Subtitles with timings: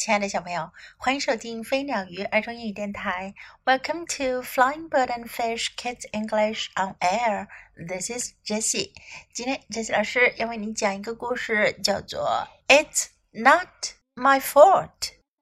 [0.00, 3.34] 亲爱的小朋友，欢迎收听飞鸟鱼儿童英语电台。
[3.66, 7.48] Welcome to Flying Bird and Fish Kids English on Air.
[7.86, 8.92] This is Jessie.
[9.34, 13.68] 今天 Jessie 老师要为你讲一个故事，叫做《It's Not
[14.14, 14.88] My Fault》。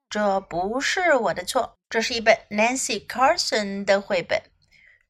[0.09, 1.77] 这不是我的错。
[1.89, 4.41] 这是一本 Nancy Carson 的绘本。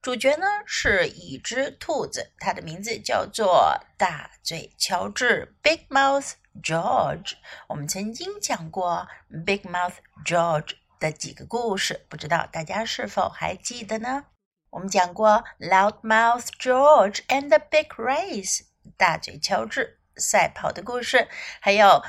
[0.01, 6.33] 主角呢是一只兔子，它的名字叫做大嘴乔治 （Big Mouth）。
[6.61, 7.33] George，
[7.67, 9.07] 我们曾经讲过
[9.45, 9.93] Big Mouth
[10.25, 14.25] George 的几个故事，不知道大家是否还记得呢？
[14.71, 18.63] 我们讲过 Loud Mouth George and the Big Race，
[18.97, 21.29] 大嘴乔治赛跑的故事，
[21.61, 22.03] 还有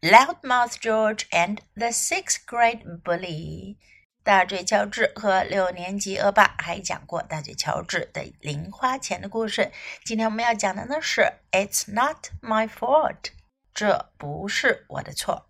[0.00, 3.78] Loud Mouth George and the Sixth Grade Bully，
[4.28, 9.72] 大嘴乔治和六年级恶霸，还讲过大嘴乔治的零花钱的故事。
[10.04, 13.30] 今天我们要讲的呢是 It's Not My Fault。
[13.72, 15.48] 这不是我的错。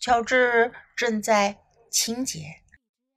[0.00, 1.58] 乔治正在
[1.92, 2.60] 清洁，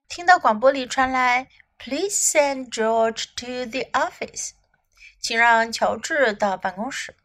[0.08, 1.48] 听到广播里传来
[1.80, 4.52] “Please send George to the office”，
[5.20, 7.16] 请让乔治到办公室。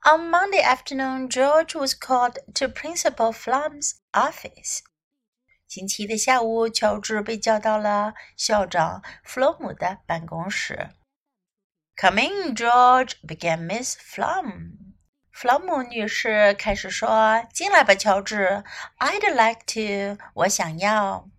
[0.00, 4.78] On Monday afternoon, George was called to Principal Flum's office.
[5.71, 10.89] 星期一的下午，乔治被叫到了校长弗洛姆的办公室。“
[11.99, 14.71] Come in, George,” began Miss Flum.
[15.31, 18.63] 弗朗姆女士开始说：“进来吧，乔治。
[18.99, 21.29] I'd like to，我想要。”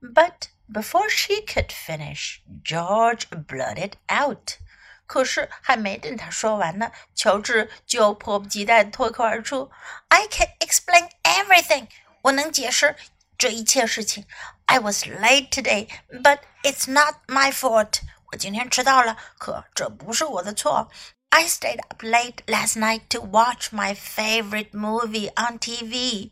[0.00, 4.58] But before she could finish, George blurted out.
[5.06, 9.70] 可是还没等他说完呢，乔治就迫不及待脱口而出：“
[10.08, 11.88] I can explain everything.
[12.22, 12.96] 我能解释
[13.36, 14.24] 这一切事情。
[14.66, 18.00] I was late today, but it's not my fault.
[18.32, 20.90] 我今天迟到了，可这不是我的错。
[21.30, 26.30] I stayed up late last night to watch my favorite movie on TV.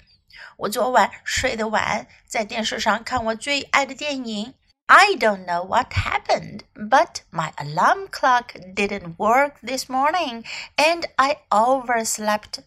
[0.57, 4.55] 我昨晚睡得晚，在电视上看我最爱的电影。
[4.87, 10.45] I don't know what happened, but my alarm clock didn't work this morning,
[10.77, 12.61] and I overslept.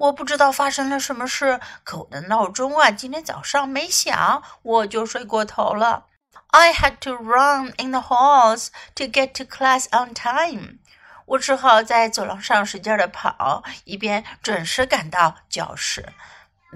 [0.00, 6.06] 我不知道发生了什么事，可我的闹钟啊，今天早上没响，我就睡过头了。
[6.46, 10.78] I had to run in the halls to get to class on time.
[11.26, 16.14] 我只好在走廊上使劲的跑，以便准时赶到教室。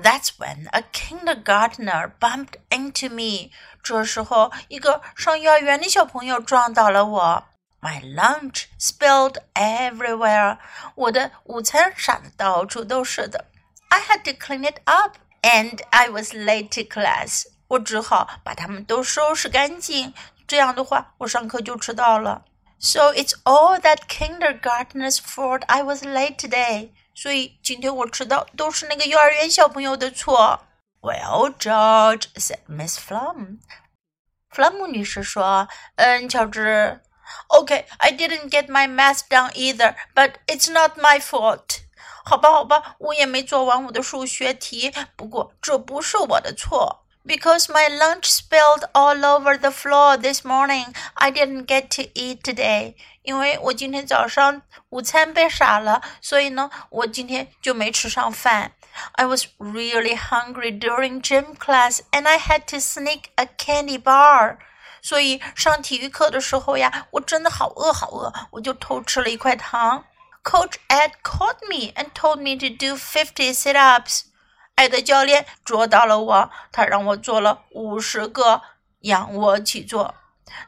[0.02, 3.50] That's when a kindergartner bumped into me。
[3.82, 7.44] 这时候，一个上幼儿园的小朋友撞到了我。
[7.83, 10.57] My lunch spilled everywhere。
[10.95, 13.45] 我的午餐洒的到处都是的。
[13.89, 17.45] I had to clean it up, and I was late to class。
[17.69, 20.13] 我只好把它们都收拾干净。
[20.45, 22.43] 这样的话，我上课就迟到了。
[22.79, 25.63] So it's all that kindergartner's fault.
[25.67, 26.91] I was late today.
[27.13, 30.65] 所以今天我迟到都是那个幼儿园小朋友的错。
[31.01, 33.59] Well, George said Miss Flum.
[34.49, 37.01] 弗兰姆女士说：“嗯，乔治。
[37.49, 41.81] Okay, I didn't get my math done either, but it's not my fault.
[42.25, 52.03] 好吧，好吧，我也没做完我的数学题，不过这不是我的错。” Because my lunch spilled all over the floor this morning, I didn't get to
[52.13, 52.95] eat today.
[53.21, 58.71] 因为我今天早上午餐被洒了，所以呢，我今天就没吃上饭。
[59.13, 64.57] I was really hungry during gym class, and I had to sneak a candy bar.
[65.04, 70.06] 所以上体育课的时候呀，我真的好饿好饿，我就偷吃了一块糖。
[70.42, 74.22] Coach Ed caught me and told me to do fifty sit-ups.
[74.76, 78.62] 艾德教练捉到了我，他让我做了五十个
[79.00, 80.14] 仰卧起坐。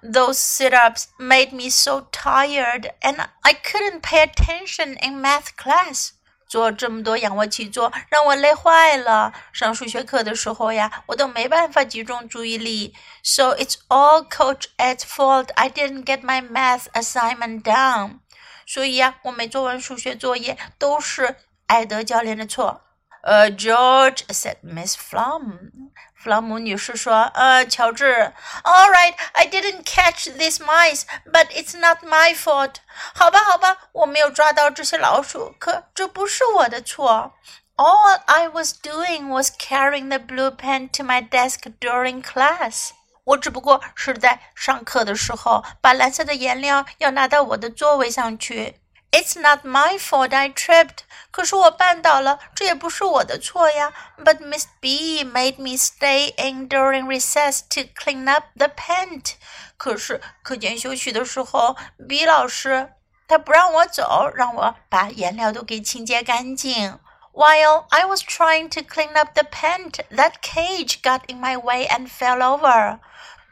[0.03, 6.11] Those sit-ups made me so tired, and I couldn't pay attention in math class.
[6.57, 9.31] 做这么多仰卧起坐让我累坏了。
[9.53, 12.95] 上数学课的时候呀，我都没办法集中注意力。
[13.23, 15.51] So it's all Coach Ed's fault.
[15.55, 18.21] I didn't get my math assignment done.
[18.67, 22.81] 所以呀，我没做完数学作业，都是艾德教练的错。
[23.23, 25.86] 呃，George said Miss Flum，
[26.26, 28.32] 弗朗姆女士说，呃，乔治，
[28.64, 32.76] All right, I didn't catch these mice, but it's not my fault。
[33.16, 37.34] 好吧，好吧，我没有抓到这些老鼠，可这不是我的错。
[37.76, 42.92] All I was doing was carrying the blue pen to my desk during class。
[43.24, 48.76] 我只不过是在上课的时候把蓝色的颜料要拿到我的座位上去。
[49.12, 51.00] It's not my fault I tripped.
[51.32, 53.92] 可是我绊倒了，这也不是我的错呀。
[54.18, 59.34] But Miss B made me stay in during recess to clean up the paint.
[59.76, 61.76] 可是课间休息的时候，
[62.08, 62.94] B 老师
[63.28, 66.98] 他不让我走，让我把颜料都给清洁干净。
[67.34, 71.88] While I was trying to clean up the paint, that cage got in my way
[71.88, 73.00] and fell over.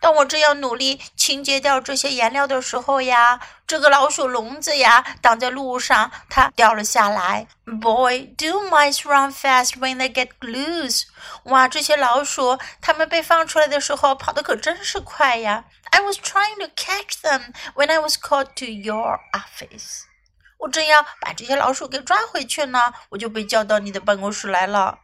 [0.03, 7.47] 当我正要努力清洁掉这些颜料的时候呀，这个老鼠笼子呀挡在路上，它掉了下来。
[7.65, 11.03] Boy, do mice run fast when they get loose？
[11.43, 15.65] 哇，这些老鼠它们被放出来的时候跑得可真是快呀！
[15.91, 20.03] I was trying to catch them when I was called to your office。
[20.59, 24.99] 我正要把这些老鼠给抓回去呢，我就被叫到你的办公室来了。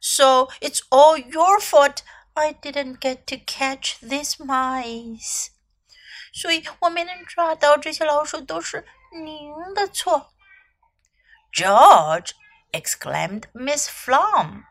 [0.00, 1.98] So it's all your fault.
[2.34, 5.48] I didn't get to catch these mice，
[6.34, 10.32] 所以我没能抓到这些老鼠，都是您的错。
[11.52, 12.32] George
[12.72, 14.64] exclaimed Miss Flom.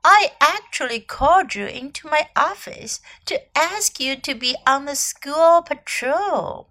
[0.00, 2.96] I actually called you into my office
[3.26, 6.68] to ask you to be on the school patrol.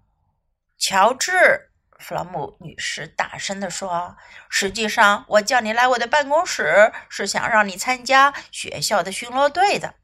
[0.76, 1.70] 乔治，
[2.00, 9.94] 弗朗姆女士大声地说：“实际上，我叫你来我的办公室，是想让你参加学校的巡逻队的。”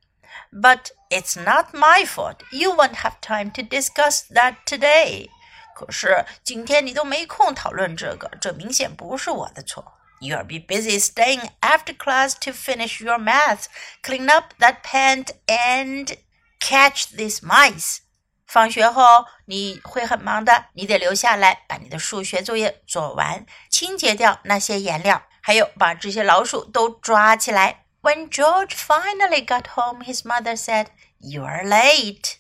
[0.52, 2.42] But it's not my fault.
[2.50, 5.28] You won't have time to discuss that today.
[5.74, 9.94] 可是今天你都没空讨论这个，这明显不是我的错。
[10.20, 13.66] You'll be busy staying after class to finish your math,
[14.02, 16.16] clean up that paint, and
[16.58, 17.98] catch these mice.
[18.44, 27.81] 放学后你会很忙的，你得留下来把你的数学作业做完，清洁掉那些颜料，还有把这些老鼠都抓起来。
[28.02, 30.86] when George finally got home, his mother said,
[31.20, 32.36] "You're late."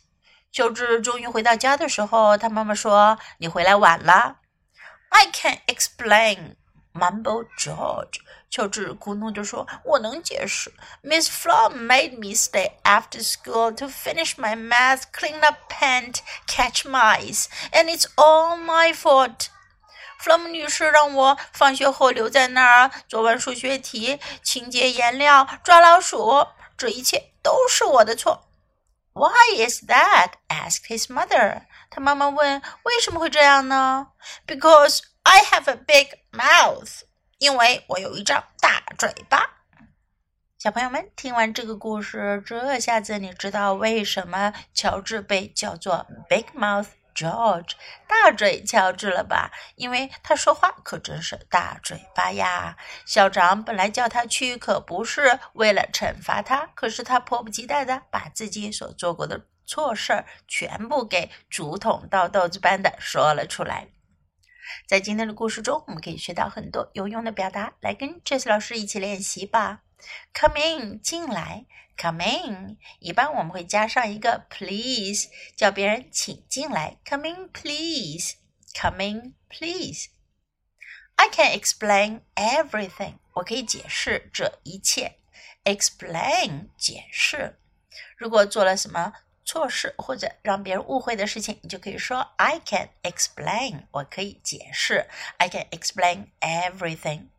[0.50, 4.36] 乔治终于回到家的时候，他妈妈说：“你回来晚了。”
[5.10, 6.56] I can't explain,
[6.92, 8.20] mumbled George.
[8.50, 10.72] 乔治咕哝着说：“我能解释。
[11.02, 17.46] Miss Flom made me stay after school to finish my math, clean up paint, catch mice,
[17.72, 19.48] and it's all my fault.
[20.23, 26.47] 弗洛姆女士让我放学后留在那儿做完数学题、清洁颜料、抓老鼠，
[26.77, 28.47] 这一切都是我的错。
[29.11, 30.35] Why is that?
[30.47, 31.63] asked his mother.
[31.89, 34.07] 他妈妈问：“为什么会这样呢
[34.47, 37.01] ？”Because I have a big mouth.
[37.39, 39.49] 因为我有一张大嘴巴。
[40.57, 47.71] 小朋友们，听完这个故事，这下子你知道为什么乔治被叫做 Big Mouth George，
[48.07, 49.51] 大嘴乔治了吧？
[49.75, 52.77] 因为他说话可真是大嘴巴呀。
[53.05, 63.87] 校长本来叫他去，可不是为了惩罚他，可是他迫不及待的把自己所做过的错事儿全部给竹筒倒豆子般的说了出来。
[64.87, 69.81] 在今天的故事中，我们可以学到很多有用的表达，来跟 Jess 老师一起练习吧。
[70.33, 71.65] Come in，进来。
[72.00, 76.96] Come in，一般我们会加上一个 please，叫别人请进来。
[77.04, 78.36] Come in, please.
[78.74, 80.06] Come in, please.
[81.16, 83.14] I can explain everything.
[83.32, 85.18] 我可以解释这一切。
[85.64, 87.58] Explain，解释。
[88.16, 89.12] 如果做了什么
[89.44, 93.86] 错事或者让别人误会的事情，你就可以说 I can explain。
[93.90, 95.08] 我可以解释。
[95.38, 97.30] I can explain everything.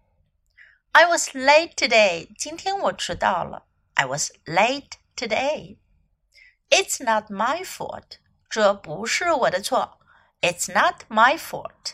[0.91, 2.27] I was late today.
[2.37, 3.67] 今天我迟到了。
[3.95, 5.77] I was late today.
[6.69, 8.19] It's not my fault.
[8.49, 9.99] 这不是我的错。
[10.41, 11.93] It's not my fault.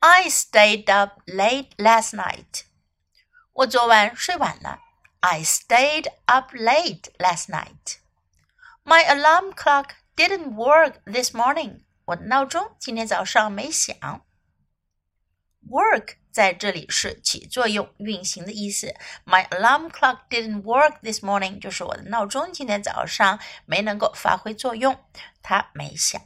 [0.00, 2.64] I stayed up late last night.
[3.52, 4.80] 我昨晚睡晚了。
[5.20, 7.98] I stayed up late last night.
[8.84, 11.84] My alarm clock didn't work this morning.
[12.06, 13.94] 我的闹钟今天早上没响。
[15.68, 18.93] Work 在这里是起作用、运行的意思。
[19.25, 25.03] My alarm clock didn't work this morning，就是我的闹钟今天早上没能够发挥作用，
[25.41, 26.21] 它没响。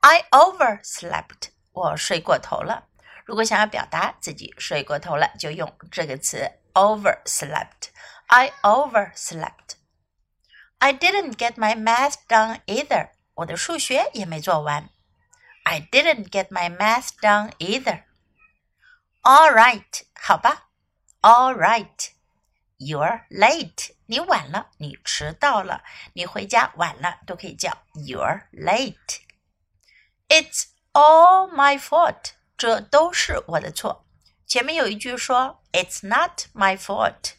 [0.00, 2.88] I overslept，我睡过头了。
[3.24, 7.88] 如果想要表达自己睡过头了，就用这个词 overslept。
[8.26, 9.78] I overslept。
[10.76, 14.90] I didn't get my math done either，我的数学也没做完。
[15.64, 18.02] I didn't get my math done either。
[19.23, 20.69] all right，好吧。
[21.21, 34.05] All right，you're late，你晚了，你迟到了，你回家晚了，都可以叫 you're late。It's all my fault，这都是我的错。
[34.45, 37.31] 前面有一句说 It's not my fault，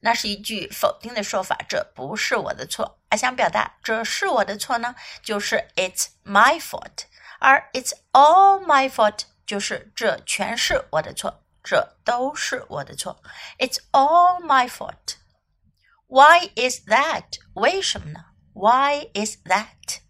[0.00, 2.98] 那是一句否定的说法，这不是我的错。
[3.10, 7.04] 而想表达这是我的错呢，就是 It's my fault，
[7.38, 9.24] 而 It's all my fault。
[9.50, 13.22] 就是这全是我的错，这都是我的错。
[13.58, 15.16] It's all my fault.
[16.08, 17.38] Why is that?
[17.54, 18.24] 为什么呢？
[18.52, 20.00] Why is that?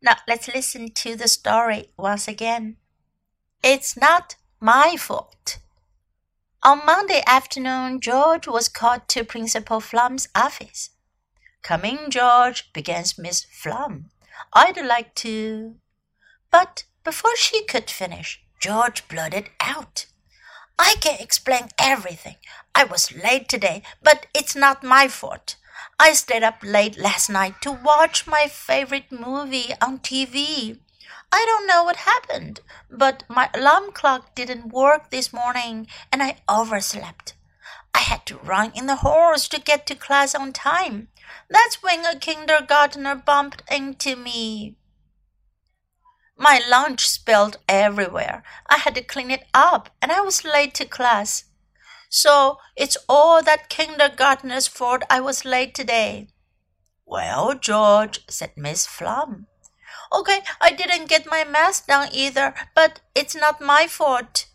[0.00, 2.76] Now let's listen to the story once again.
[3.62, 5.58] It's not my fault.
[6.62, 10.90] On Monday afternoon, George was called to Principal Flum's office.
[11.62, 14.10] Come in, George, began Miss Flum.
[14.54, 15.76] I'd like to.
[16.50, 20.07] But before she could finish, George blurted out.
[20.77, 22.35] I can explain everything.
[22.73, 25.55] I was late today, but it's not my fault.
[25.99, 30.79] I stayed up late last night to watch my favorite movie on TV.
[31.31, 32.59] I don't know what happened,
[32.89, 37.35] but my alarm clock didn't work this morning and I overslept.
[37.93, 41.07] I had to run in the halls to get to class on time.
[41.49, 44.75] That's when a kindergartner bumped into me.
[46.37, 48.43] My lunch spilled everywhere.
[48.67, 51.45] I had to clean it up and I was late to class.
[52.09, 56.27] So it's all that kindergartner's fault I was late today.
[57.05, 59.45] Well, George, said Miss Flum.
[60.13, 64.47] Okay, I didn't get my math done either, but it's not my fault.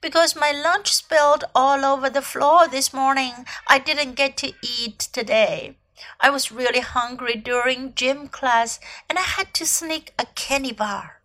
[0.00, 4.98] Because my lunch spilled all over the floor this morning, I didn't get to eat
[4.98, 5.78] today.
[6.20, 11.20] I was really hungry during gym class and I had to sneak a candy bar.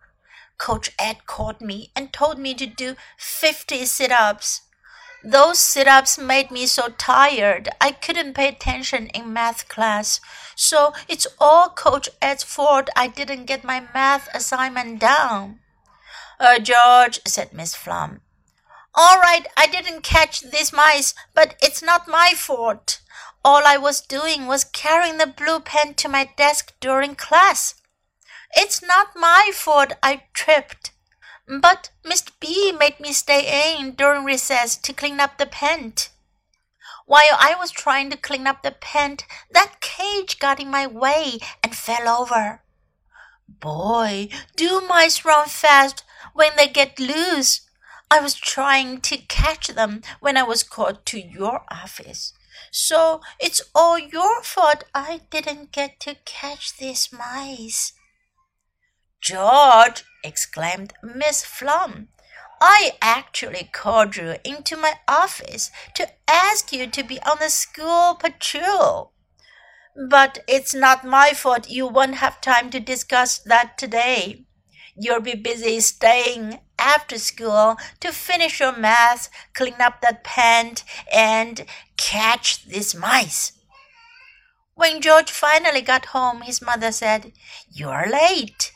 [0.60, 4.62] Coach Ed called me and told me to do 50 sit ups.
[5.24, 10.22] Those sit ups made me so tired I couldn't pay attention in math class.
[10.56, 15.60] So it's all Coach Ed's fault I didn't get my math assignment down.
[16.40, 18.20] Uh, George, said Miss Flum.
[18.96, 23.02] All right, I didn't catch these mice, but it's not my fault.
[23.44, 27.76] All I was doing was carrying the blue pen to my desk during class.
[28.56, 30.92] It's not my fault I tripped.
[31.48, 32.32] But Mr.
[32.40, 36.10] B made me stay in during recess to clean up the pent.
[37.06, 41.40] While I was trying to clean up the pent, that cage got in my way
[41.64, 42.62] and fell over.
[43.48, 46.04] Boy, do mice run fast
[46.34, 47.62] when they get loose.
[48.12, 52.34] I was trying to catch them when I was called to your office.
[52.72, 57.94] So it's all your fault I didn't get to catch these mice.
[59.22, 62.08] George, exclaimed Miss Flum,
[62.62, 68.16] I actually called you into my office to ask you to be on the school
[68.16, 69.14] patrol.
[70.10, 74.46] But it's not my fault you won't have time to discuss that today.
[74.96, 80.84] You'll be busy staying after school to finish your math, clean up that pant,
[81.14, 81.66] and
[81.98, 83.54] catch these mice.
[84.76, 87.34] When George finally got home, his mother said,
[87.70, 88.72] You're late.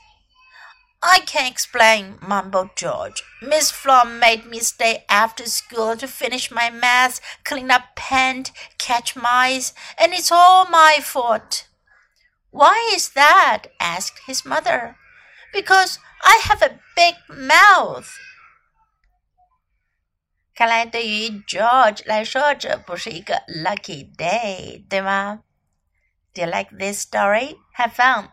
[1.03, 3.23] I can't explain, mumbled George.
[3.41, 9.15] Miss Flum made me stay after school to finish my math, clean up pant, catch
[9.15, 11.69] mice, and it's all my fault.
[12.51, 13.69] Why is that?
[13.79, 14.97] asked his mother.
[15.53, 18.11] Because I have a big mouth.
[20.55, 25.45] 看来对于 George 来说，这不是一个 lucky day，对吗？
[26.35, 27.57] Do you like this story?
[27.77, 28.33] Have fun.